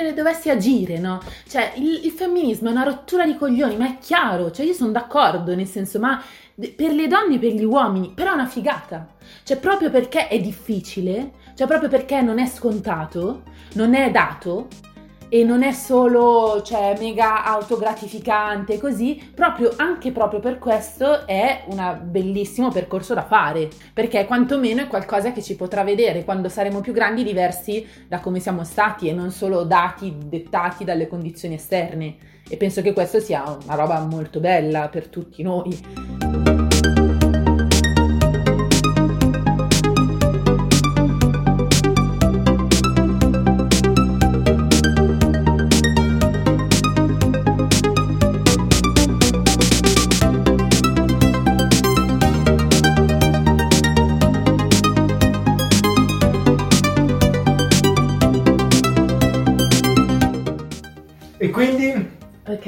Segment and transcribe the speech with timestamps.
[0.00, 0.14] OpenPod.
[0.14, 1.20] dovessi agire, no?
[1.48, 4.92] Cioè, il, il, femminismo è una rottura di coglioni, ma è chiaro, cioè io sono
[4.92, 6.22] d'accordo, nel senso, ma
[6.54, 9.14] per le donne e per gli uomini, però è una figata.
[9.42, 13.42] Cioè, proprio perché è difficile, cioè proprio perché non è scontato,
[13.74, 14.68] non è dato,
[15.30, 22.00] e non è solo cioè, mega autogratificante così, proprio anche proprio per questo è un
[22.02, 26.92] bellissimo percorso da fare, perché quantomeno è qualcosa che ci potrà vedere quando saremo più
[26.92, 32.16] grandi diversi da come siamo stati e non solo dati dettati dalle condizioni esterne.
[32.48, 36.29] E penso che questo sia una roba molto bella per tutti noi.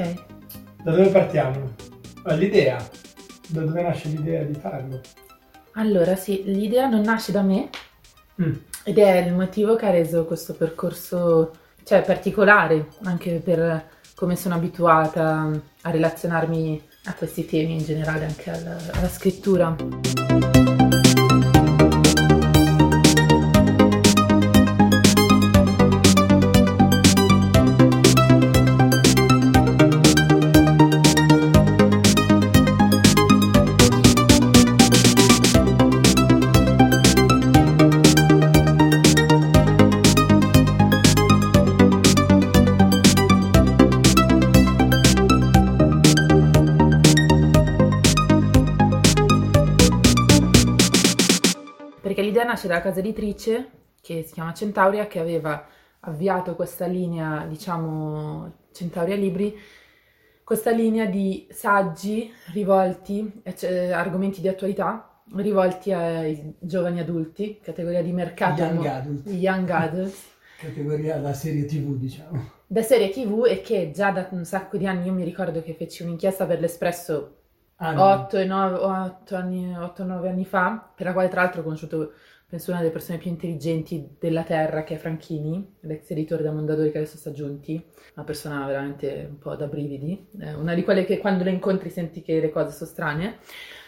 [0.01, 1.75] Da dove partiamo?
[2.35, 2.77] L'idea.
[3.47, 5.01] Da dove nasce l'idea di farlo?
[5.73, 7.69] Allora, sì, l'idea non nasce da me
[8.41, 8.53] mm.
[8.83, 11.51] ed è il motivo che ha reso questo percorso
[11.83, 18.49] cioè, particolare, anche per come sono abituata a relazionarmi a questi temi in generale, anche
[18.49, 20.72] alla, alla scrittura.
[52.53, 53.69] Nasce dalla casa editrice
[53.99, 55.65] che si chiama Centauria che aveva
[56.01, 59.57] avviato questa linea, diciamo, Centauria Libri,
[60.43, 68.11] questa linea di saggi rivolti, cioè, argomenti di attualità, rivolti ai giovani adulti, categoria di
[68.11, 68.61] mercato.
[68.61, 69.27] Young adult.
[69.29, 70.31] Young adults.
[70.59, 72.51] categoria da serie tv, diciamo.
[72.67, 75.73] Da serie tv e che già da un sacco di anni, io mi ricordo che
[75.73, 77.37] feci un'inchiesta per l'Espresso
[77.77, 81.63] 8 e 9, 8 anni, 8, 9 anni fa, per la quale tra l'altro ho
[81.63, 82.11] conosciuto
[82.53, 86.91] penso una delle persone più intelligenti della Terra, che è Franchini, l'ex editore da Mondadori
[86.91, 87.83] che adesso sta giunti,
[88.13, 91.89] una persona veramente un po' da brividi, eh, una di quelle che quando le incontri
[91.89, 93.39] senti che le cose sono strane.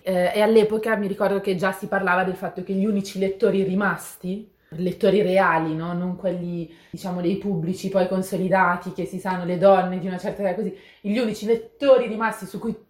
[0.02, 3.62] Eh, e all'epoca mi ricordo che già si parlava del fatto che gli unici lettori
[3.62, 5.94] rimasti lettori reali, no?
[5.94, 10.42] non quelli diciamo dei pubblici poi consolidati che si sanno le donne di una certa
[10.42, 12.88] età così, gli unici lettori rimasti su cui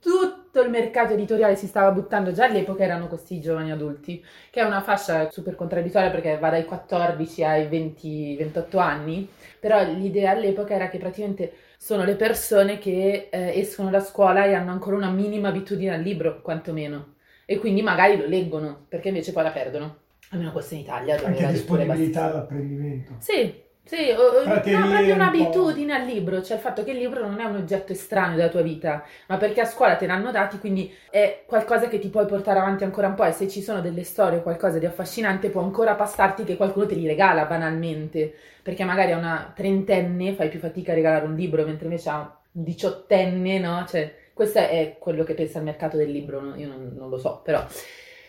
[0.55, 4.63] tutto il mercato editoriale si stava buttando già all'epoca erano questi giovani adulti, che è
[4.63, 9.27] una fascia super contraddittoria perché va dai 14 ai 20-28 anni,
[9.59, 14.53] però l'idea all'epoca era che praticamente sono le persone che eh, escono da scuola e
[14.53, 19.33] hanno ancora una minima abitudine al libro, quantomeno, e quindi magari lo leggono, perché invece
[19.33, 19.97] poi la perdono
[20.29, 21.17] almeno questo in Italia.
[21.17, 23.15] Dove Anche disponibilità all'apprendimento.
[23.19, 27.39] Sì, sì, o, no, proprio un'abitudine al libro, cioè il fatto che il libro non
[27.39, 30.91] è un oggetto estraneo della tua vita, ma perché a scuola te l'hanno dati, quindi
[31.11, 34.03] è qualcosa che ti puoi portare avanti ancora un po' e se ci sono delle
[34.03, 38.83] storie o qualcosa di affascinante può ancora passarti che qualcuno te li regala banalmente, perché
[38.83, 42.17] magari a una trentenne fai più fatica a regalare un libro, mentre invece a
[42.53, 43.85] un diciottenne, no?
[43.87, 47.41] Cioè, questo è quello che pensa il mercato del libro, io non, non lo so,
[47.43, 47.63] però...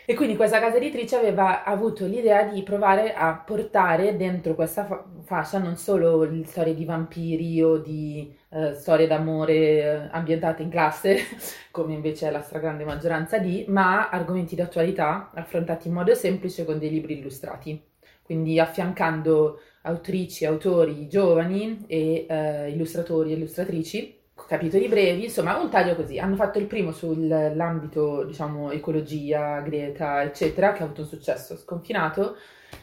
[0.09, 5.05] E quindi questa casa editrice aveva avuto l'idea di provare a portare dentro questa fa-
[5.25, 11.19] fascia non solo storie di vampiri o di eh, storie d'amore eh, ambientate in classe,
[11.73, 16.65] come invece è la stragrande maggioranza di, ma argomenti di attualità affrontati in modo semplice
[16.65, 17.83] con dei libri illustrati.
[18.23, 24.16] Quindi affiancando autrici, autori giovani e eh, illustratori e illustratrici
[24.47, 26.19] capitoli brevi, insomma un taglio così.
[26.19, 32.37] Hanno fatto il primo sull'ambito, diciamo, ecologia, Greta, eccetera, che ha avuto un successo sconfinato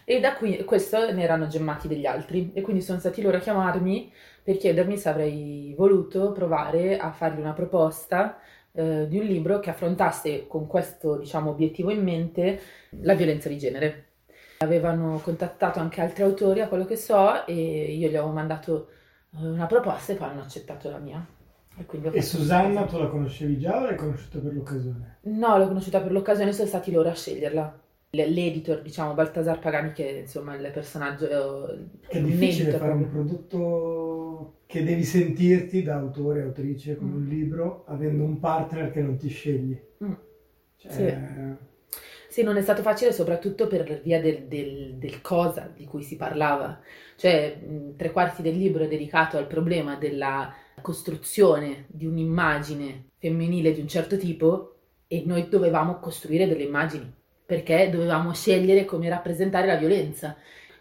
[0.06, 3.40] e da qui questo ne erano gemmati degli altri e quindi sono stati loro a
[3.40, 4.12] chiamarmi
[4.44, 8.38] per chiedermi se avrei voluto provare a fargli una proposta
[8.74, 12.60] eh, di un libro che affrontasse con questo diciamo, obiettivo in mente
[13.02, 14.08] la violenza di genere.
[14.60, 18.90] Avevano contattato anche altri autori, a quello che so, e io gli avevo mandato
[19.36, 21.26] eh, una proposta e poi hanno accettato la mia.
[21.76, 25.18] E, e Susanna tu la conoscevi già o l'hai conosciuta per l'occasione?
[25.22, 27.82] No, l'ho conosciuta per l'occasione, sono stati loro a sceglierla.
[28.12, 31.68] L'editor, diciamo, Baltasar Pagani, che insomma il personaggio...
[32.08, 37.16] È difficile fare un prodotto che devi sentirti da autore, autrice, come mm.
[37.16, 39.80] un libro, avendo un partner che non ti scegli.
[40.04, 40.14] Mm.
[40.78, 40.92] Cioè...
[40.92, 41.72] Sì.
[42.34, 46.16] Sì, non è stato facile soprattutto per via del, del, del, cosa di cui si
[46.16, 46.80] parlava.
[47.16, 47.60] Cioè,
[47.96, 50.52] tre quarti del libro è dedicato al problema della
[50.84, 54.76] costruzione di un'immagine femminile di un certo tipo
[55.08, 57.12] e noi dovevamo costruire delle immagini
[57.46, 60.36] perché dovevamo scegliere come rappresentare la violenza.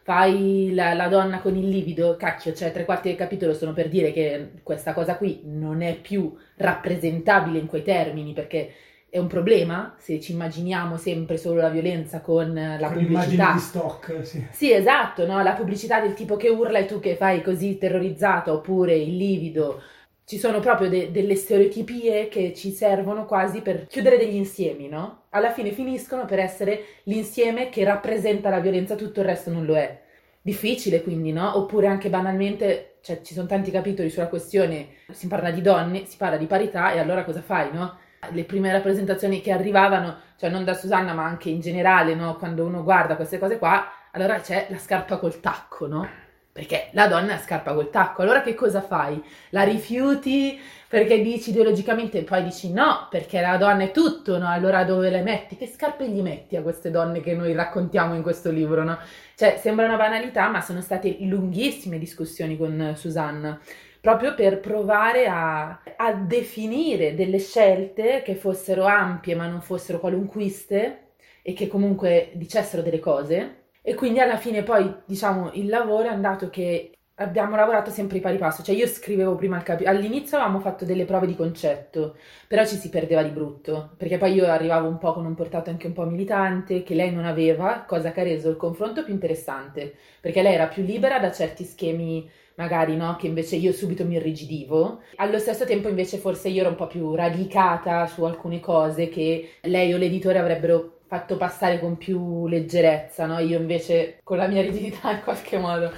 [0.04, 3.88] Fai la, la, donna con il livido, cacchio, cioè tre quarti del capitolo sono per
[3.88, 8.72] dire che questa cosa qui non è più rappresentabile in quei termini perché
[9.12, 13.52] è un problema se ci immaginiamo sempre solo la violenza con la con pubblicità.
[13.52, 14.42] di stock, sì.
[14.50, 15.42] Sì, esatto, no?
[15.42, 19.82] la pubblicità del tipo che urla e tu che fai così terrorizzata oppure il livido.
[20.24, 25.24] Ci sono proprio de- delle stereotipie che ci servono quasi per chiudere degli insiemi, no?
[25.28, 29.76] Alla fine finiscono per essere l'insieme che rappresenta la violenza, tutto il resto non lo
[29.76, 30.00] è.
[30.40, 31.58] Difficile quindi, no?
[31.58, 36.16] Oppure anche banalmente, cioè ci sono tanti capitoli sulla questione, si parla di donne, si
[36.16, 37.98] parla di parità e allora cosa fai, no?
[38.30, 42.36] Le prime rappresentazioni che arrivavano, cioè non da Susanna ma anche in generale, no?
[42.36, 46.08] quando uno guarda queste cose qua, allora c'è la scarpa col tacco, no?
[46.52, 49.22] Perché la donna è scarpa col tacco, allora che cosa fai?
[49.50, 54.46] La rifiuti perché dici ideologicamente e poi dici no, perché la donna è tutto, no?
[54.46, 55.56] Allora dove le metti?
[55.56, 58.98] Che scarpe gli metti a queste donne che noi raccontiamo in questo libro, no?
[59.34, 63.58] Cioè sembra una banalità, ma sono state lunghissime discussioni con Susanna
[64.02, 71.12] proprio per provare a, a definire delle scelte che fossero ampie ma non fossero qualunquiste
[71.42, 73.66] e che comunque dicessero delle cose.
[73.80, 78.38] E quindi alla fine poi, diciamo, il lavoro è andato che abbiamo lavorato sempre pari
[78.38, 82.16] passo, cioè io scrivevo prima il capitolo, all'inizio avevamo fatto delle prove di concetto,
[82.48, 85.70] però ci si perdeva di brutto, perché poi io arrivavo un po' con un portato
[85.70, 89.12] anche un po' militante, che lei non aveva, cosa che ha reso il confronto più
[89.12, 94.04] interessante, perché lei era più libera da certi schemi magari no, che invece io subito
[94.04, 95.00] mi irrigidivo.
[95.16, 99.54] Allo stesso tempo invece forse io ero un po' più radicata su alcune cose che
[99.62, 103.38] lei o l'editore avrebbero fatto passare con più leggerezza, no?
[103.38, 105.90] Io invece con la mia rigidità in qualche modo.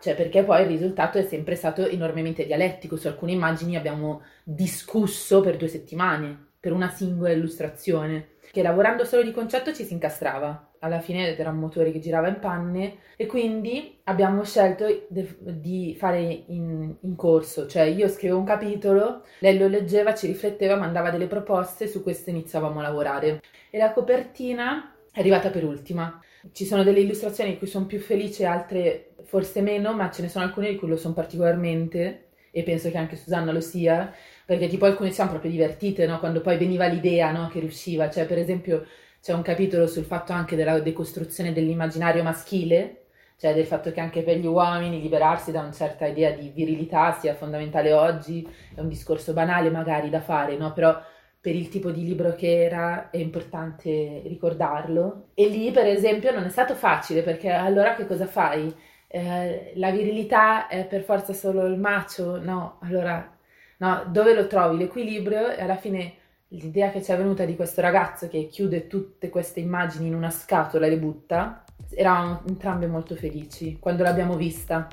[0.00, 2.96] Cioè, perché poi il risultato è sempre stato enormemente dialettico.
[2.96, 9.22] Su alcune immagini abbiamo discusso per due settimane, per una singola illustrazione, che lavorando solo
[9.22, 13.26] di concetto ci si incastrava alla fine era un motore che girava in panne e
[13.26, 19.66] quindi abbiamo scelto di fare in, in, corso, cioè io scrivevo un capitolo, lei lo
[19.66, 23.42] leggeva, ci rifletteva, mandava delle proposte, su queste iniziavamo a lavorare.
[23.70, 26.20] E la copertina è arrivata per ultima.
[26.52, 30.28] Ci sono delle illustrazioni di cui sono più felice, altre forse meno, ma ce ne
[30.28, 34.12] sono alcune di cui lo sono particolarmente e penso che anche Susanna lo sia,
[34.44, 36.18] perché tipo alcune siamo proprio divertite, no?
[36.18, 37.48] Quando poi veniva l'idea, no?
[37.48, 38.86] Che riusciva, cioè per esempio
[39.20, 43.02] c'è un capitolo sul fatto anche della decostruzione dell'immaginario maschile,
[43.36, 47.12] cioè del fatto che anche per gli uomini liberarsi da una certa idea di virilità
[47.12, 50.72] sia fondamentale oggi, è un discorso banale magari da fare, no?
[50.72, 50.98] Però
[51.40, 55.28] per il tipo di libro che era è importante ricordarlo.
[55.34, 58.74] E lì, per esempio, non è stato facile perché allora che cosa fai?
[59.06, 62.42] Eh, la virilità è per forza solo il macio?
[62.42, 63.36] No, allora
[63.78, 64.78] no, dove lo trovi?
[64.78, 66.14] L'equilibrio e alla fine
[66.48, 70.30] l'idea che ci è venuta di questo ragazzo che chiude tutte queste immagini in una
[70.30, 74.88] scatola e le butta, eravamo entrambe molto felici quando l'abbiamo vista.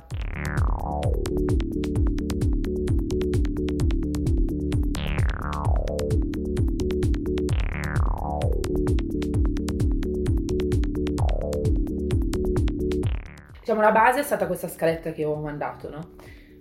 [13.66, 16.10] Diciamo, la base è stata questa scaletta che ho mandato, no?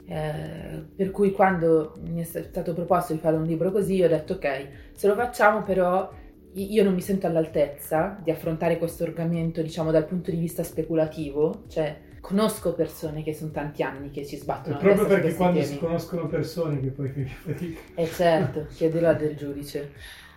[0.08, 4.34] Eh, per cui quando mi è stato proposto di fare un libro così, ho detto
[4.34, 6.12] ok, se lo facciamo però
[6.54, 11.66] io non mi sento all'altezza di affrontare questo argomento, diciamo, dal punto di vista speculativo,
[11.68, 14.80] cioè conosco persone che sono tanti anni che ci sbattono.
[14.80, 15.74] È proprio perché quando temi.
[15.74, 17.80] si conoscono persone che poi fai fatica.
[17.94, 19.92] Eh certo, chiedilo del giudice.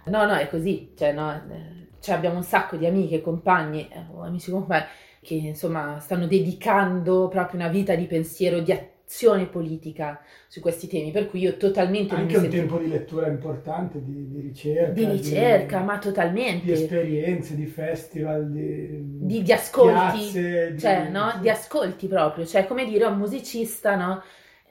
[0.05, 4.05] No, no, è così, cioè, no, eh, cioè abbiamo un sacco di amiche, compagni, eh,
[4.21, 4.85] amici compagni,
[5.29, 11.11] che insomma stanno dedicando proprio una vita di pensiero, di azione politica su questi temi,
[11.11, 12.15] per cui io totalmente...
[12.15, 12.57] Anche un sento...
[12.57, 14.93] tempo di lettura importante, di, di ricerca.
[14.93, 16.65] Di ricerca, di, ma totalmente.
[16.65, 18.89] Di esperienze, di festival, di...
[19.27, 21.39] Di, di ascolti, piazze, cioè, no?
[21.43, 24.23] Di ascolti proprio, cioè come dire, un musicista, no?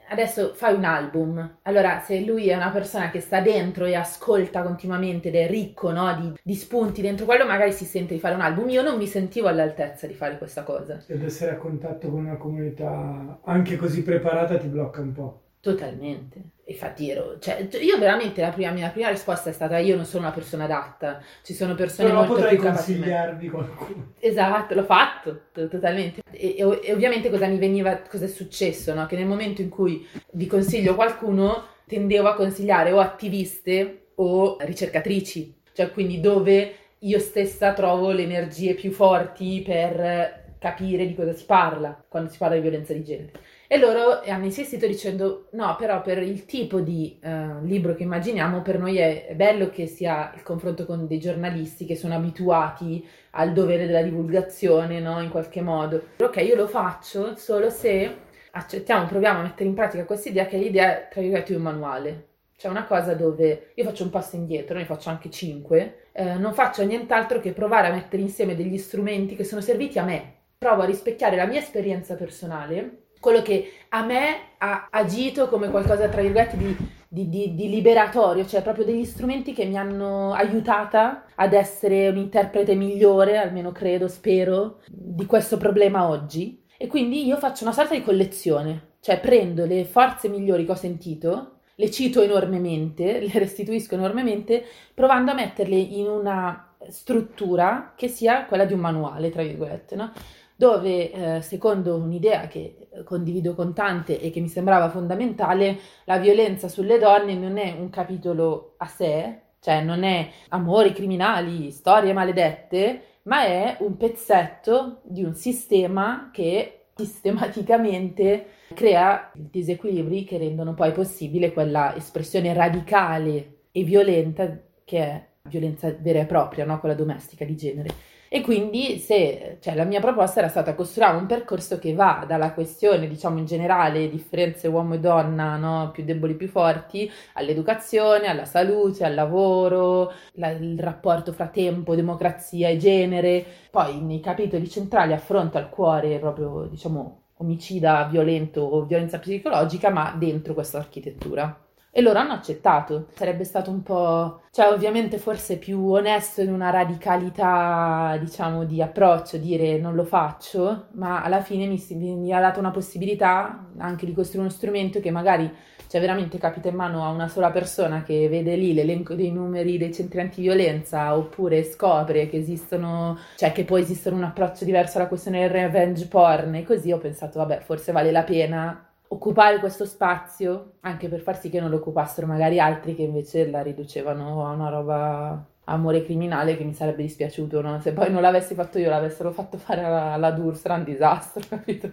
[0.08, 1.58] Adesso fai un album.
[1.62, 5.90] Allora, se lui è una persona che sta dentro e ascolta continuamente ed è ricco
[5.90, 8.68] no, di, di, spunti dentro quello, magari si sente di fare un album.
[8.68, 11.02] Io non mi sentivo all'altezza di fare questa cosa.
[11.06, 15.42] Ed essere a contatto con una comunità anche così preparata ti blocca un po'.
[15.60, 16.40] Totalmente.
[16.66, 20.24] Infatti ero, cioè, io veramente la prima, mia prima risposta è stata io non sono
[20.24, 24.12] una persona adatta, ci sono persone Però molto potrei più consigliarvi qualcuno.
[24.20, 26.22] Esatto, l'ho fatto, to- totalmente.
[26.30, 29.06] E, e, e, ovviamente cosa mi veniva, cosa è successo, no?
[29.06, 35.60] Che nel momento in cui vi consiglio qualcuno, tendevo a consigliare o attiviste o ricercatrici,
[35.72, 41.44] cioè quindi dove io stessa trovo le energie più forti per capire di cosa si
[41.44, 43.32] parla quando si parla di violenza di genere.
[43.70, 48.62] E loro hanno insistito dicendo: no, però per il tipo di uh, libro che immaginiamo,
[48.62, 53.06] per noi è, è, bello che sia il confronto con dei giornalisti che sono abituati
[53.32, 55.20] al dovere della divulgazione, no?
[55.20, 56.02] In qualche modo.
[56.16, 60.56] Ok, io lo faccio solo se accettiamo, proviamo a mettere in pratica questa idea che
[60.56, 62.26] è l'idea, tra virgolette, di un manuale.
[62.56, 66.54] C'è una cosa dove io faccio un passo indietro, ne faccio anche cinque, eh, non
[66.54, 70.36] faccio nient'altro che provare a mettere insieme degli strumenti che sono serviti a me.
[70.56, 76.08] Provo a rispecchiare la mia esperienza personale quello che a me ha agito come qualcosa,
[76.08, 76.76] tra virgolette, di,
[77.08, 82.74] di, di, di, liberatorio, cioè proprio degli strumenti che mi hanno aiutata ad essere un'interprete
[82.74, 86.62] migliore, almeno credo, spero, di questo problema oggi.
[86.76, 90.76] E quindi io faccio una sorta di collezione, cioè prendo le forze migliori che ho
[90.76, 98.44] sentito, le cito enormemente, le restituisco enormemente, provando a metterle in una struttura che sia
[98.44, 100.12] quella di un manuale, tra virgolette, no?
[100.58, 106.66] Dove eh, secondo un'idea che condivido con tante e che mi sembrava fondamentale, la violenza
[106.66, 113.02] sulle donne non è un capitolo a sé, cioè non è amori criminali, storie maledette,
[113.22, 121.52] ma è un pezzetto di un sistema che sistematicamente crea disequilibri che rendono poi possibile
[121.52, 126.80] quella espressione radicale e violenta che è violenza vera e propria, no?
[126.80, 128.16] quella domestica di genere.
[128.28, 132.52] E quindi se, cioè, la mia proposta era stata costruire un percorso che va dalla
[132.52, 135.90] questione, diciamo in generale, differenze uomo e donna, no?
[135.92, 142.68] più deboli, più forti, all'educazione, alla salute, al lavoro, la, il rapporto fra tempo, democrazia
[142.68, 143.44] e genere.
[143.70, 150.14] Poi nei capitoli centrali affronta il cuore proprio, diciamo, omicida, violento o violenza psicologica, ma
[150.18, 151.67] dentro questa architettura.
[151.98, 153.08] E loro hanno accettato.
[153.12, 159.36] Sarebbe stato un po', cioè ovviamente forse più onesto in una radicalità, diciamo, di approccio,
[159.36, 161.82] dire non lo faccio, ma alla fine mi,
[162.14, 165.52] mi ha dato una possibilità anche di costruire uno strumento che magari
[165.88, 169.76] cioè veramente capita in mano a una sola persona che vede lì l'elenco dei numeri
[169.76, 175.08] dei centri antiviolenza oppure scopre che esistono, cioè che può esistere un approccio diverso alla
[175.08, 179.84] questione del revenge porn e così ho pensato vabbè forse vale la pena occupare questo
[179.84, 184.46] spazio anche per far sì che non lo occupassero magari altri che invece la riducevano
[184.46, 187.80] a una roba amore criminale che mi sarebbe dispiaciuto no?
[187.80, 191.42] se poi non l'avessi fatto io l'avessero fatto fare alla, alla Durs era un disastro
[191.48, 191.90] capito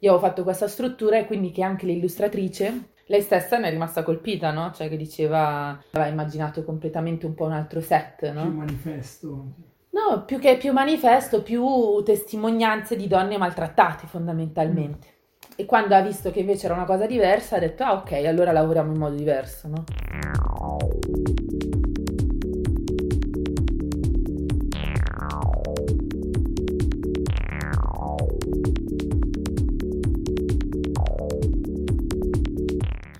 [0.00, 4.02] io ho fatto questa struttura e quindi che anche l'illustratrice lei stessa ne è rimasta
[4.02, 4.70] colpita, no?
[4.70, 8.42] Cioè che diceva, aveva immaginato completamente un po' un altro set, no?
[8.42, 9.46] Più manifesto.
[9.90, 15.08] No, più che più manifesto, più testimonianze di donne maltrattate fondamentalmente.
[15.08, 15.17] Mm.
[15.60, 18.52] E quando ha visto che invece era una cosa diversa, ha detto, ah ok, allora
[18.52, 19.84] lavoriamo in modo diverso, no?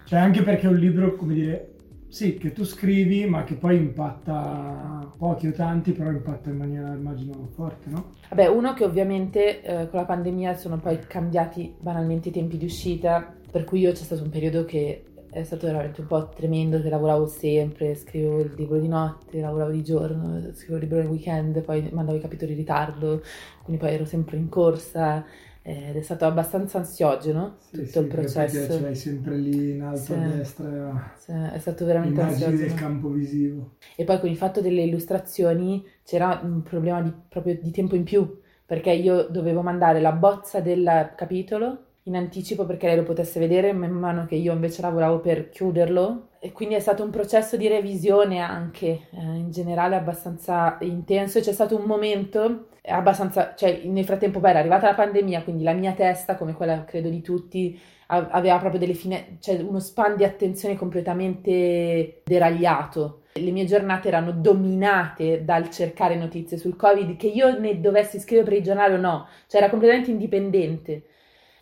[0.04, 1.77] Cioè anche perché è un libro, come dire,
[2.18, 6.92] sì, che tu scrivi, ma che poi impatta pochi o tanti, però impatta in maniera,
[6.92, 8.10] immagino, forte, no?
[8.30, 12.64] Vabbè, uno che ovviamente eh, con la pandemia sono poi cambiati banalmente i tempi di
[12.64, 16.82] uscita, per cui io c'è stato un periodo che è stato veramente un po' tremendo,
[16.82, 21.06] che lavoravo sempre, scrivevo il libro di notte, lavoravo di giorno, scrivevo il libro nel
[21.06, 23.22] weekend, poi mandavo i capitoli in ritardo,
[23.62, 25.24] quindi poi ero sempre in corsa
[25.68, 28.58] ed è stato abbastanza ansiogeno sì, tutto sì, il processo.
[28.58, 31.12] Perché ce l'hai sempre lì in alto sì, a destra.
[31.18, 32.56] Sì, è stato veramente ansiogeno.
[32.56, 33.72] del campo visivo.
[33.94, 38.04] E poi con il fatto delle illustrazioni c'era un problema di, proprio di tempo in
[38.04, 43.38] più, perché io dovevo mandare la bozza del capitolo in anticipo perché lei lo potesse
[43.38, 47.58] vedere man mano che io invece lavoravo per chiuderlo e quindi è stato un processo
[47.58, 53.82] di revisione anche eh, in generale abbastanza intenso e c'è stato un momento abbastanza, cioè
[53.84, 57.20] nel frattempo beh, era arrivata la pandemia, quindi la mia testa, come quella credo di
[57.20, 63.22] tutti, aveva proprio delle fine, cioè uno span di attenzione completamente deragliato.
[63.34, 68.48] Le mie giornate erano dominate dal cercare notizie sul Covid, che io ne dovessi scrivere
[68.48, 71.02] per il giornale o no, cioè era completamente indipendente.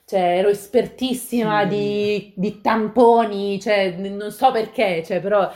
[0.04, 1.68] cioè ero espertissima sì.
[1.68, 5.50] di, di, tamponi, cioè non so perché, cioè però...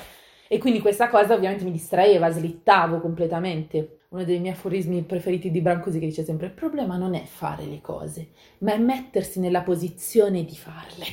[0.53, 4.01] E quindi questa cosa ovviamente mi distraeva, slittavo completamente.
[4.09, 7.67] Uno dei miei aforismi preferiti di Brancusi che dice sempre il problema non è fare
[7.67, 11.05] le cose, ma è mettersi nella posizione di farle.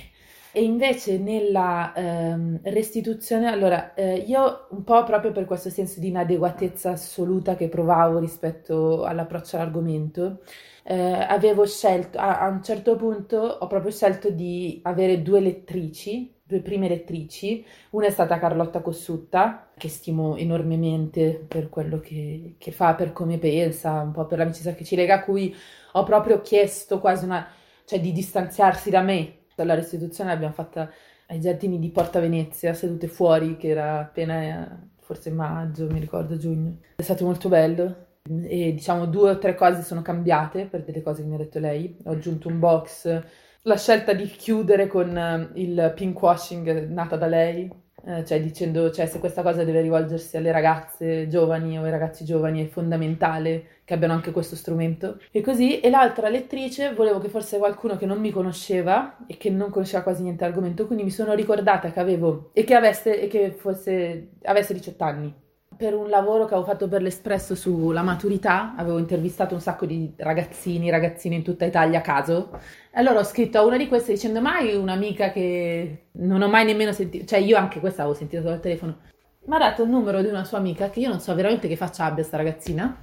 [0.51, 6.07] E invece nella ehm, restituzione, allora eh, io un po' proprio per questo senso di
[6.07, 10.39] inadeguatezza assoluta che provavo rispetto all'approccio all'argomento,
[10.83, 16.33] eh, avevo scelto, a, a, un certo punto ho proprio scelto di avere due lettrici,
[16.47, 22.71] due prime lettrici, una è stata Carlotta Cossutta, che stimo enormemente per quello che, che
[22.71, 25.53] fa, per come pensa, un po' per l'amicizia che ci lega, a cui
[25.91, 27.45] ho proprio chiesto quasi una,
[27.83, 29.33] cioè di distanziarsi da me.
[29.53, 30.89] Dalla restituzione l'abbiamo fatta
[31.27, 36.77] ai giardini di Porta Venezia, sedute fuori, che era appena forse maggio, mi ricordo giugno.
[36.95, 38.05] È stato molto bello,
[38.43, 41.59] e diciamo due o tre cose sono cambiate per delle cose che mi ha detto
[41.59, 41.97] lei.
[42.05, 43.21] Ho aggiunto un box,
[43.63, 45.09] la scelta di chiudere con
[45.53, 47.69] uh, il pink washing nata da lei,
[48.03, 52.23] uh, cioè dicendo cioè, se questa cosa deve rivolgersi alle ragazze giovani o ai ragazzi
[52.23, 55.19] giovani è fondamentale che abbiano anche questo strumento.
[55.31, 59.49] E così, e l'altra lettrice volevo che fosse qualcuno che non mi conosceva e che
[59.49, 63.27] non conosceva quasi niente argomento, quindi mi sono ricordata che avevo e che avesse, e
[63.27, 65.45] che fosse, avesse 18 anni
[65.77, 70.11] per un lavoro che avevo fatto per l'Espresso sulla maturità, avevo intervistato un sacco di
[70.17, 72.49] ragazzini, ragazzine in tutta Italia a caso.
[72.91, 76.65] E allora ho scritto a una di queste dicendo mai un'amica che non ho mai
[76.65, 78.97] nemmeno sentito, cioè io anche questa avevo sentito dal telefono.
[79.45, 81.75] Mi ha dato il numero di una sua amica che io non so veramente che
[81.75, 82.97] faccia abbia sta ragazzina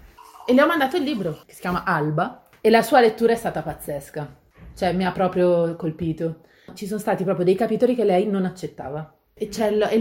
[0.45, 3.37] e le ho mandato il libro che si chiama Alba e la sua lettura è
[3.37, 4.43] stata pazzesca.
[4.75, 6.41] Cioè mi ha proprio colpito.
[6.75, 9.51] Ci sono stati proprio dei capitoli che lei non accettava e,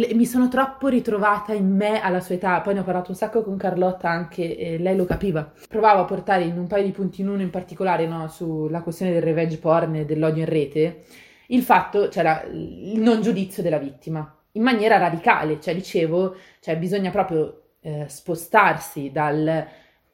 [0.10, 2.62] e, mi sono troppo ritrovata in me alla sua età.
[2.62, 5.52] Poi ne ho parlato un sacco con Carlotta anche, e lei lo capiva.
[5.68, 9.12] Provavo a portare in un paio di punti in uno in particolare no, sulla questione
[9.12, 11.04] del revenge porn e dell'odio in rete
[11.48, 15.60] il fatto, cioè il non giudizio della vittima in maniera radicale.
[15.60, 19.32] Cioè, dicevo, cioè, bisogna proprio eh, spostarsi da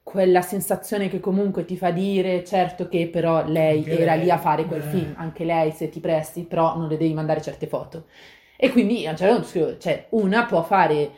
[0.02, 4.24] quella sensazione che comunque ti fa dire certo che però lei anche era lei.
[4.24, 4.90] lì a fare quel eh.
[4.90, 8.06] film, anche lei se ti presti, però non le devi mandare certe foto.
[8.62, 11.12] E quindi a un certo punto cioè una può fare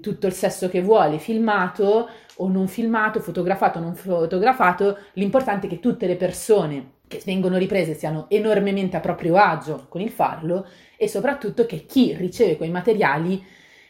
[0.00, 5.68] tutto il sesso che vuole, filmato o non filmato, fotografato o non fotografato, l'importante è
[5.68, 10.66] che tutte le persone che vengono riprese siano enormemente a proprio agio con il farlo
[10.96, 13.44] e soprattutto che chi riceve quei materiali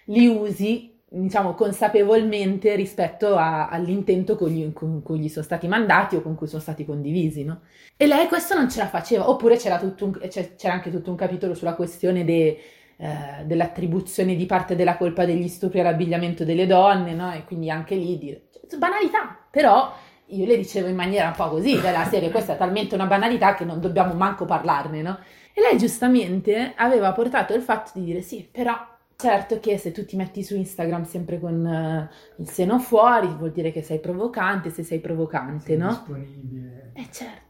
[0.06, 6.16] li usi diciamo consapevolmente rispetto a, all'intento con, gli, con, cui gli sono stati mandati
[6.16, 7.60] o con cui sono stati condivisi no?
[7.96, 10.18] e lei questo non ce la faceva oppure c'era, un,
[10.56, 12.58] c'era anche tutto un capitolo sulla questione dei
[13.00, 17.32] eh, dell'attribuzione di parte della colpa degli stupri all'abbigliamento delle donne, no?
[17.32, 19.94] E quindi anche lì dire, cioè, banalità, però
[20.26, 23.54] io le dicevo in maniera un po' così, della serie, questa è talmente una banalità
[23.54, 25.18] che non dobbiamo manco parlarne, no?
[25.52, 28.74] E lei giustamente aveva portato il fatto di dire sì, però
[29.16, 33.52] certo che se tu ti metti su Instagram sempre con uh, il seno fuori vuol
[33.52, 35.88] dire che sei provocante, se sei provocante, sei no?
[35.88, 36.92] Disponibile.
[36.94, 37.47] Eh certo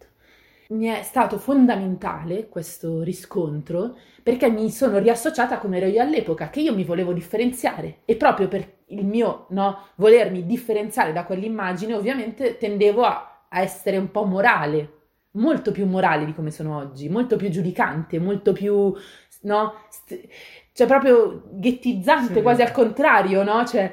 [0.68, 6.60] mi è stato fondamentale questo riscontro perché mi sono riassociata come ero io all'epoca, che
[6.60, 12.58] io mi volevo differenziare e proprio per il mio no, volermi differenziare da quell'immagine ovviamente
[12.58, 14.92] tendevo a, a essere un po' morale,
[15.32, 18.94] molto più morale di come sono oggi, molto più giudicante, molto più,
[19.42, 20.28] no, st-
[20.72, 22.42] cioè proprio ghettizzante, sì.
[22.42, 23.64] quasi al contrario, no?
[23.64, 23.92] Cioè,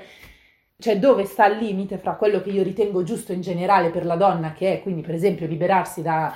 [0.77, 4.15] cioè dove sta il limite fra quello che io ritengo giusto in generale per la
[4.15, 6.33] donna, che è quindi per esempio liberarsi da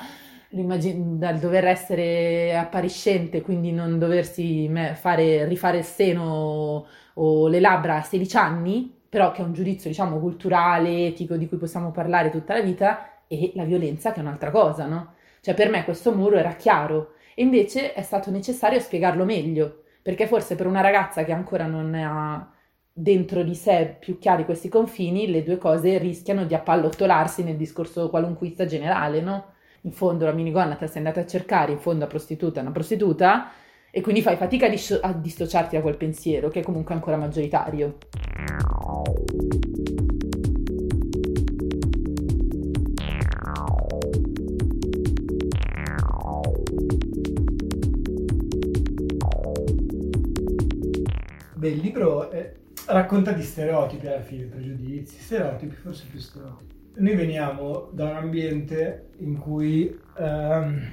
[0.52, 8.02] dal dover essere appariscente, quindi non doversi fare, rifare il seno o le labbra a
[8.02, 12.54] 16 anni, però che è un giudizio, diciamo, culturale, etico, di cui possiamo parlare tutta
[12.56, 15.14] la vita, e la violenza che è un'altra cosa, no?
[15.42, 20.28] Cioè per me questo muro era chiaro, e invece è stato necessario spiegarlo meglio, perché
[20.28, 22.52] forse per una ragazza che ancora non ha
[22.92, 28.10] dentro di sé più chiari questi confini, le due cose rischiano di appallottolarsi nel discorso
[28.10, 29.54] qualunquista generale, no?
[29.82, 32.64] In fondo la minigonna te la sei andata a cercare, in fondo la prostituta è
[32.64, 33.52] una prostituta,
[33.92, 37.18] e quindi fai fatica a, dis- a dissociarti da quel pensiero, che è comunque ancora
[37.18, 37.98] maggioritario.
[51.56, 52.54] Beh, il libro è,
[52.88, 59.10] racconta di stereotipi alla fine, pregiudizi, stereotipi, forse più stereotipi noi veniamo da un ambiente
[59.20, 60.92] in cui, ehm,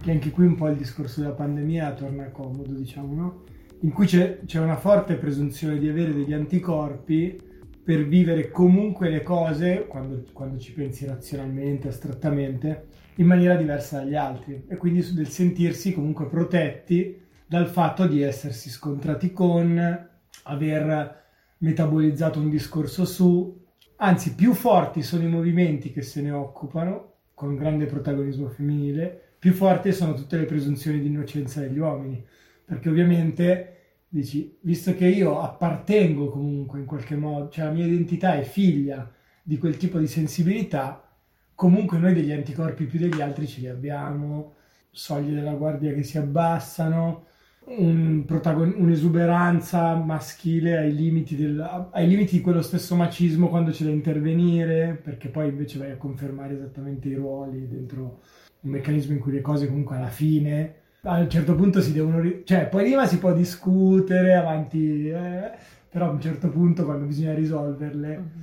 [0.00, 3.42] che anche qui un po' il discorso della pandemia torna comodo, diciamo, no?
[3.80, 7.40] In cui c'è, c'è una forte presunzione di avere degli anticorpi
[7.84, 14.16] per vivere comunque le cose, quando, quando ci pensi razionalmente, astrattamente, in maniera diversa dagli
[14.16, 20.08] altri e quindi del sentirsi comunque protetti dal fatto di essersi scontrati con,
[20.42, 21.24] aver
[21.58, 23.55] metabolizzato un discorso su,
[23.96, 29.52] anzi più forti sono i movimenti che se ne occupano, con grande protagonismo femminile, più
[29.52, 32.24] forti sono tutte le presunzioni di innocenza degli uomini,
[32.64, 33.76] perché ovviamente
[34.08, 39.10] dici, visto che io appartengo comunque in qualche modo, cioè la mia identità è figlia
[39.42, 41.06] di quel tipo di sensibilità,
[41.54, 44.54] comunque noi degli anticorpi più degli altri ce li abbiamo,
[44.90, 47.26] soglie della guardia che si abbassano,
[47.68, 53.84] un protagon- un'esuberanza maschile ai limiti, del, ai limiti di quello stesso macismo quando c'è
[53.84, 58.20] da intervenire, perché poi invece vai a confermare esattamente i ruoli dentro
[58.60, 62.20] un meccanismo in cui le cose comunque alla fine a un certo punto si devono
[62.20, 65.52] ri- cioè poi prima si può discutere avanti eh,
[65.88, 68.40] però a un certo punto quando bisogna risolverle mm-hmm.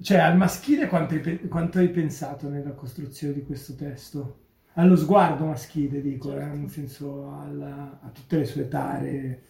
[0.00, 4.45] cioè al maschile quanto hai, pe- quanto hai pensato nella costruzione di questo testo?
[4.76, 6.54] Allo sguardo maschile, dico, certo.
[6.54, 9.42] eh, nel senso alla, a tutte le sue tare.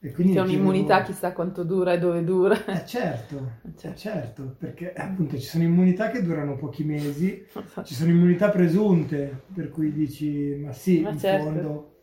[0.00, 1.06] E quindi C'è un'immunità devo...
[1.06, 2.64] chissà quanto dura e dove dura.
[2.64, 3.96] Eh certo, certo.
[3.96, 7.46] certo, perché appunto ci sono immunità che durano pochi mesi,
[7.84, 11.44] ci sono immunità presunte, per cui dici, ma sì, ma in certo.
[11.44, 11.94] fondo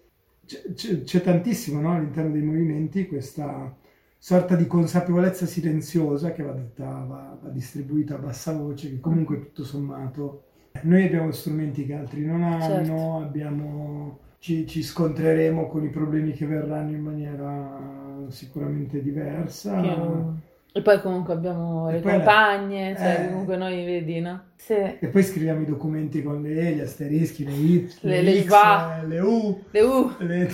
[0.45, 3.75] c'è, c'è, tantissimo no, all'interno dei movimenti questa
[4.17, 9.39] sorta di consapevolezza silenziosa che va, detta, va, va distribuita a bassa voce, che comunque
[9.39, 10.43] tutto sommato
[10.83, 13.15] noi abbiamo strumenti che altri non hanno, certo.
[13.17, 19.81] abbiamo, ci, ci, scontreremo con i problemi che verranno in maniera sicuramente diversa.
[19.81, 20.47] Che...
[20.71, 24.41] E poi comunque abbiamo e le compagne, cioè eh, comunque noi vedi, no?
[24.55, 24.73] Sì.
[24.73, 28.43] E poi scriviamo i documenti con le E, gli asterischi, le I, le, le, le,
[28.43, 30.11] X, le U, le U.
[30.19, 30.49] Le,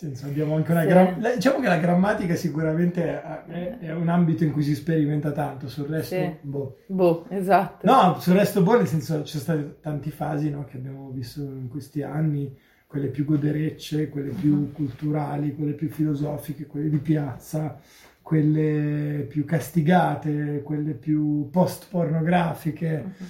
[0.00, 0.86] senso, abbiamo anche una sì.
[0.86, 5.68] gra- diciamo che la grammatica sicuramente è, è, un ambito in cui si sperimenta tanto,
[5.68, 6.36] sul resto sì.
[6.40, 6.78] boh.
[6.86, 7.86] Boh, esatto.
[7.86, 11.42] No, sul resto boh, nel senso ci sono state tante fasi no, che abbiamo visto
[11.42, 14.72] in questi anni, quelle più goderecce, quelle più uh-huh.
[14.72, 17.78] culturali, quelle più filosofiche, quelle di piazza,
[18.22, 23.04] quelle più castigate, quelle più post-pornografiche.
[23.04, 23.26] Uh-huh.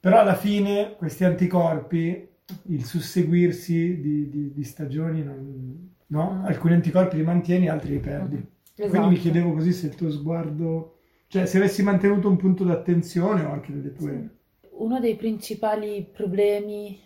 [0.00, 2.26] Però alla fine questi anticorpi,
[2.68, 6.42] il susseguirsi di, di, di stagioni non, no?
[6.44, 8.54] Alcuni anticorpi li mantieni, altri li perdi.
[8.74, 8.88] Esatto.
[8.88, 13.44] Quindi mi chiedevo così se il tuo sguardo, cioè se avessi mantenuto un punto d'attenzione
[13.44, 14.30] o anche delle tue...
[14.72, 17.00] Uno dei principali problemi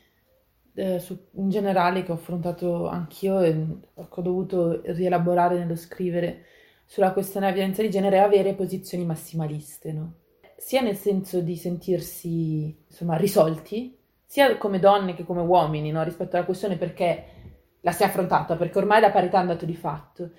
[0.75, 6.47] eh, su, in generale che ho affrontato anch'io e che ho dovuto rielaborare nello scrivere
[6.85, 10.15] sulla questione della violenza di genere è avere posizioni massimaliste, no?
[10.57, 16.03] sia nel senso di sentirsi insomma risolti, sia come donne che come uomini no?
[16.03, 17.25] rispetto alla questione perché
[17.81, 20.31] la si è affrontata perché ormai la parità è andato di fatto.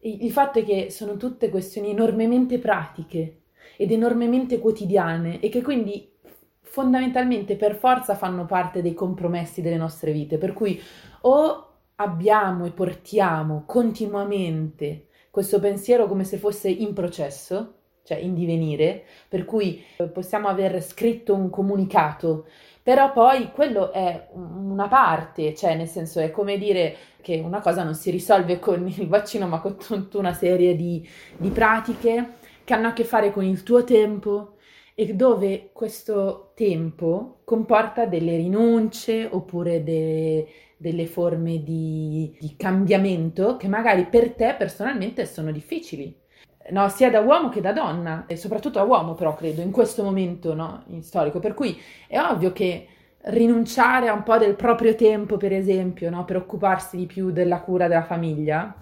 [0.00, 3.42] il fatto è che sono tutte questioni enormemente pratiche
[3.76, 6.12] ed enormemente quotidiane e che quindi
[6.60, 10.80] fondamentalmente per forza fanno parte dei compromessi delle nostre vite, per cui
[11.22, 19.04] o abbiamo e portiamo continuamente questo pensiero come se fosse in processo, cioè in divenire,
[19.28, 22.46] per cui possiamo aver scritto un comunicato.
[22.82, 27.82] Però poi quello è una parte, cioè nel senso è come dire che una cosa
[27.82, 32.74] non si risolve con il vaccino, ma con tutta una serie di, di pratiche che
[32.74, 34.56] hanno a che fare con il tuo tempo
[34.94, 43.66] e dove questo tempo comporta delle rinunce oppure de, delle forme di, di cambiamento che
[43.66, 46.22] magari per te personalmente sono difficili
[46.70, 50.02] no, sia da uomo che da donna, e soprattutto da uomo però credo, in questo
[50.02, 52.88] momento no, in storico, per cui è ovvio che
[53.26, 57.60] rinunciare a un po' del proprio tempo, per esempio, no, per occuparsi di più della
[57.60, 58.74] cura della famiglia,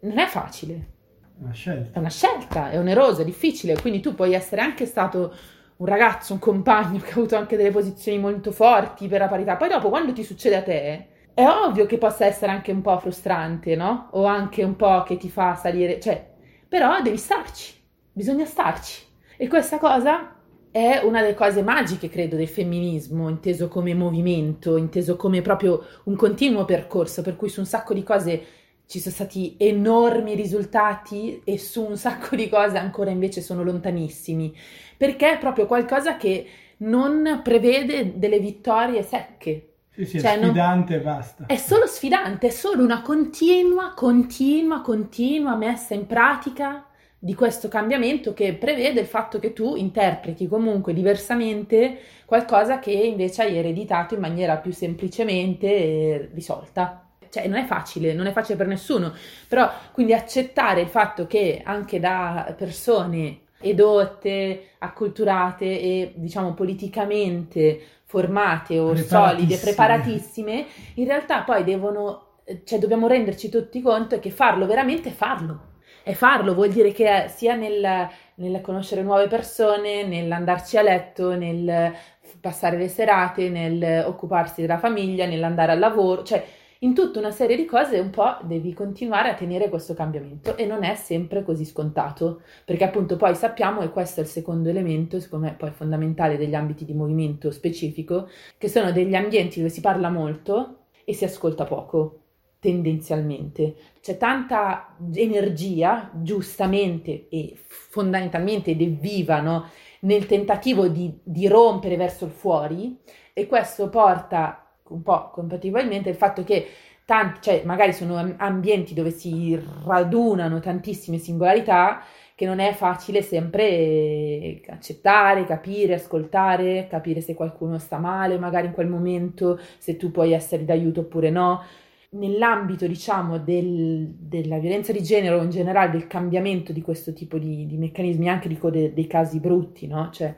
[0.00, 0.92] non è facile.
[1.38, 1.90] Una scelta.
[1.92, 5.34] È una scelta, è onerosa, è difficile, quindi tu puoi essere anche stato
[5.76, 9.56] un ragazzo, un compagno che ha avuto anche delle posizioni molto forti per la parità,
[9.56, 12.96] poi dopo quando ti succede a te, è ovvio che possa essere anche un po'
[12.98, 14.08] frustrante, no?
[14.12, 16.33] O anche un po' che ti fa salire, cioè
[16.74, 17.72] però devi starci,
[18.10, 19.00] bisogna starci.
[19.36, 20.34] E questa cosa
[20.72, 26.16] è una delle cose magiche, credo, del femminismo, inteso come movimento, inteso come proprio un
[26.16, 28.44] continuo percorso, per cui su un sacco di cose
[28.88, 34.52] ci sono stati enormi risultati e su un sacco di cose ancora invece sono lontanissimi,
[34.96, 36.44] perché è proprio qualcosa che
[36.78, 41.46] non prevede delle vittorie secche, sì, sì, cioè, è sfidante e basta.
[41.46, 46.84] È solo sfidante, è solo una continua, continua, continua messa in pratica
[47.16, 53.42] di questo cambiamento che prevede il fatto che tu interpreti comunque diversamente qualcosa che invece
[53.42, 57.06] hai ereditato in maniera più semplicemente risolta.
[57.30, 59.12] Cioè, non è facile, non è facile per nessuno,
[59.48, 67.80] però quindi accettare il fatto che anche da persone edotte, acculturate e diciamo politicamente
[68.14, 74.66] formate o solide, preparatissime, in realtà poi devono, cioè dobbiamo renderci tutti conto che farlo
[74.66, 75.72] veramente è farlo.
[76.04, 81.92] E farlo vuol dire che sia nel, nel conoscere nuove persone, nell'andarci a letto, nel
[82.40, 86.44] passare le serate, nel occuparsi della famiglia, nell'andare al lavoro, cioè
[86.84, 90.66] in tutta una serie di cose un po' devi continuare a tenere questo cambiamento e
[90.66, 95.18] non è sempre così scontato, perché appunto poi sappiamo, e questo è il secondo elemento,
[95.18, 99.80] secondo me poi fondamentale degli ambiti di movimento specifico, che sono degli ambienti dove si
[99.80, 102.18] parla molto e si ascolta poco
[102.60, 103.76] tendenzialmente.
[104.00, 109.70] C'è tanta energia, giustamente e fondamentalmente ed è viva, no?
[110.00, 112.98] nel tentativo di, di rompere verso il fuori
[113.32, 114.63] e questo porta
[114.94, 116.66] un po' compatibilmente il fatto che
[117.04, 122.02] tanti, cioè magari sono ambienti dove si radunano tantissime singolarità
[122.34, 128.72] che non è facile sempre accettare, capire, ascoltare, capire se qualcuno sta male magari in
[128.72, 131.62] quel momento, se tu puoi essere d'aiuto oppure no.
[132.10, 137.38] Nell'ambito, diciamo, del, della violenza di genere o in generale del cambiamento di questo tipo
[137.38, 140.10] di, di meccanismi, anche dico de, dei casi brutti, no?
[140.12, 140.32] Cioè,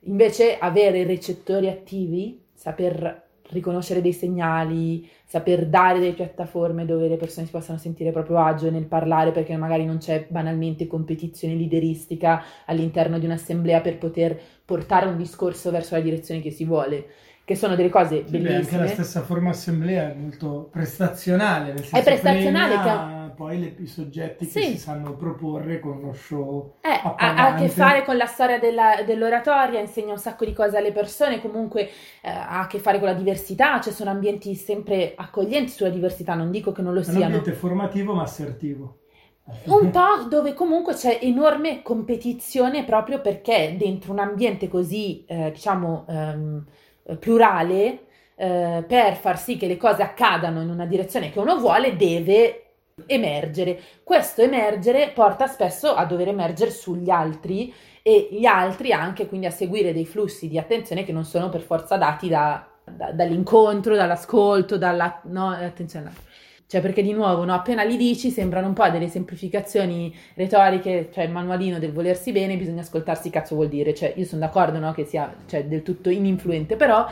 [0.00, 7.46] invece avere recettori attivi, saper riconoscere dei segnali, saper dare delle piattaforme dove le persone
[7.46, 13.18] si possano sentire proprio agio nel parlare perché magari non c'è banalmente competizione lideristica all'interno
[13.18, 17.06] di un'assemblea per poter portare un discorso verso la direzione che si vuole
[17.46, 18.48] che sono delle cose sì, bellissime.
[18.48, 23.15] Beh, anche la stessa forma assemblea è molto prestazionale, nel senso è prestazionale premia che
[23.36, 24.60] poi le, i soggetti sì.
[24.60, 28.26] che si sanno proporre con uno show eh, ha, ha, a che fare con la
[28.26, 31.82] storia della, dell'oratoria, insegna un sacco di cose alle persone, comunque
[32.22, 36.34] eh, ha a che fare con la diversità, cioè sono ambienti sempre accoglienti sulla diversità,
[36.34, 37.18] non dico che non lo siano.
[37.18, 38.98] È un ambiente formativo ma assertivo.
[39.64, 46.04] Un po' dove comunque c'è enorme competizione proprio perché dentro un ambiente così, eh, diciamo,
[46.08, 46.64] ehm,
[47.20, 51.96] plurale, eh, per far sì che le cose accadano in una direzione che uno vuole,
[51.96, 52.65] deve
[53.04, 53.78] emergere.
[54.02, 59.50] Questo emergere porta spesso a dover emergere sugli altri e gli altri anche quindi a
[59.50, 64.78] seguire dei flussi di attenzione che non sono per forza dati da, da, dall'incontro, dall'ascolto,
[64.78, 66.10] dalla no, attenzione.
[66.68, 71.24] Cioè, perché di nuovo, no, appena li dici sembrano un po' delle semplificazioni retoriche, cioè
[71.24, 73.94] il manualino del volersi bene, bisogna ascoltarsi cazzo vuol dire.
[73.94, 77.06] Cioè, io sono d'accordo, no, che sia cioè, del tutto ininfluente, però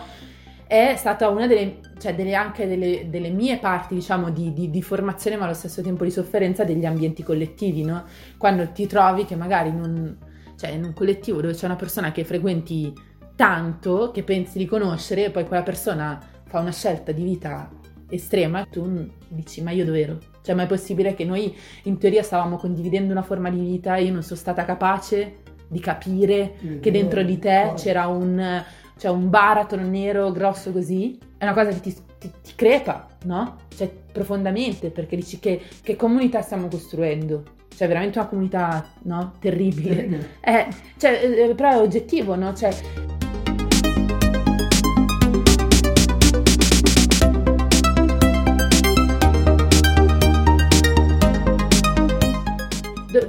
[0.75, 4.83] è stata una delle, cioè delle, anche delle, delle, mie parti, diciamo, di, di, di,
[4.83, 8.05] formazione, ma allo stesso tempo di sofferenza degli ambienti collettivi, no?
[8.37, 10.17] Quando ti trovi che magari in
[10.57, 12.93] cioè in un collettivo dove c'è una persona che frequenti
[13.35, 17.71] tanto, che pensi di conoscere, e poi quella persona fa una scelta di vita
[18.09, 20.19] estrema, tu dici ma io dove ero?
[20.43, 24.05] Cioè ma è possibile che noi in teoria stavamo condividendo una forma di vita e
[24.05, 28.63] io non sono stata capace di capire che dentro di te c'era un,
[28.97, 31.19] cioè un baratro nero grosso così?
[31.37, 33.57] È una cosa che ti, ti, ti crepa, no?
[33.75, 37.43] Cioè profondamente perché dici che, che comunità stiamo costruendo?
[37.75, 39.33] Cioè, veramente una comunità, no?
[39.41, 40.39] Terribile.
[40.41, 42.55] Eh, cioè, eh, però è oggettivo, no?
[42.55, 42.71] Cioè,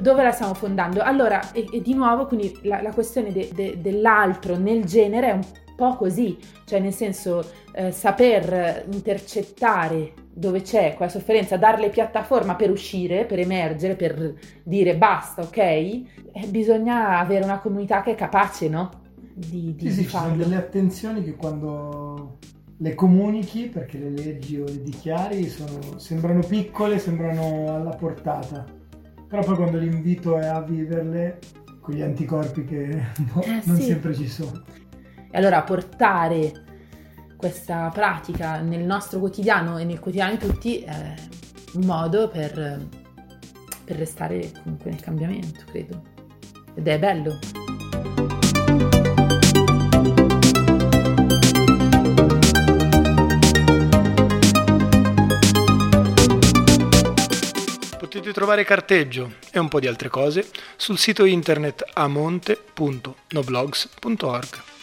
[0.06, 1.02] dove la stiamo fondando?
[1.02, 5.32] Allora, e, e di nuovo, quindi la, la questione de, de, dell'altro nel genere è
[5.32, 5.44] un
[5.76, 12.70] po' così, cioè nel senso eh, saper intercettare dove c'è quella sofferenza, darle piattaforma per
[12.70, 15.58] uscire, per emergere, per dire basta, ok?
[15.58, 16.06] Eh,
[16.50, 18.92] bisogna avere una comunità che è capace, no?
[19.34, 22.38] Di, di, sì, sì, ci sono delle attenzioni che quando
[22.78, 28.84] le comunichi, perché le leggi o le dichiari, sono, sembrano piccole, sembrano alla portata
[29.28, 31.40] però poi quando l'invito è a viverle,
[31.82, 33.84] quegli anticorpi che boh, eh, non sì.
[33.84, 34.64] sempre ci sono.
[35.32, 36.64] E allora portare
[37.36, 41.14] questa pratica nel nostro quotidiano e nel quotidiano di tutti è
[41.74, 42.88] un modo per,
[43.84, 46.02] per restare comunque nel cambiamento, credo.
[46.74, 47.65] Ed è bello.
[58.16, 60.48] Potete trovare carteggio e un po' di altre cose
[60.78, 64.75] sul sito internet amonte.noblogs.org.